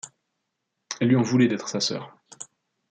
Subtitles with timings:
[0.99, 2.17] Elle lui en voulait d’être sa sœur.